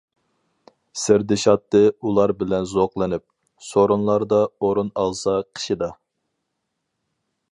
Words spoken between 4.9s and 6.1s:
ئالسا قېشىدا.